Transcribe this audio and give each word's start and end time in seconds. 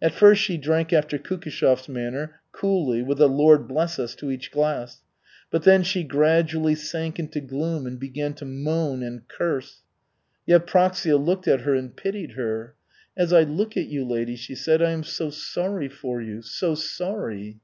At 0.00 0.14
first 0.14 0.40
she 0.40 0.56
drank 0.56 0.94
after 0.94 1.18
Kukishev's 1.18 1.90
manner, 1.90 2.40
coolly, 2.52 3.02
with 3.02 3.20
a 3.20 3.26
"Lord 3.26 3.68
bless 3.68 3.98
us" 3.98 4.14
to 4.14 4.30
each 4.30 4.50
glass, 4.50 5.02
but 5.50 5.64
then 5.64 5.82
she 5.82 6.04
gradually 6.04 6.74
sank 6.74 7.18
into 7.18 7.42
gloom 7.42 7.86
and 7.86 8.00
began 8.00 8.32
to 8.36 8.46
moan 8.46 9.02
and 9.02 9.28
curse. 9.28 9.82
Yevpraksia 10.48 11.18
looked 11.18 11.46
at 11.46 11.60
her 11.60 11.74
and 11.74 11.94
pitied 11.94 12.30
her: 12.30 12.76
"As 13.14 13.30
I 13.30 13.42
look 13.42 13.76
at 13.76 13.88
you, 13.88 14.06
lady," 14.08 14.36
she 14.36 14.54
said, 14.54 14.80
"I 14.80 14.92
am 14.92 15.04
so 15.04 15.28
sorry 15.28 15.90
for 15.90 16.22
you, 16.22 16.40
so 16.40 16.74
sorry." 16.74 17.60